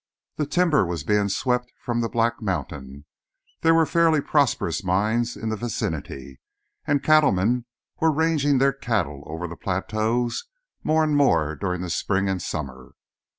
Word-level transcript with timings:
The 0.37 0.47
timber 0.47 0.83
was 0.83 1.03
being 1.03 1.29
swept 1.29 1.71
from 1.79 2.01
the 2.01 2.09
Black 2.09 2.41
Mountain; 2.41 3.05
there 3.61 3.75
were 3.75 3.85
fairly 3.85 4.19
prosperous 4.19 4.83
mines 4.83 5.37
in 5.37 5.49
the 5.49 5.55
vicinity; 5.55 6.39
and 6.87 7.03
cattlemen 7.03 7.65
were 7.99 8.11
ranging 8.11 8.57
their 8.57 8.73
cows 8.73 9.21
over 9.27 9.47
the 9.47 9.55
plateaus 9.55 10.45
more 10.83 11.03
and 11.03 11.15
more 11.15 11.55
during 11.55 11.81
the 11.81 11.89
spring 11.91 12.27
and 12.27 12.41
summer. 12.41 12.93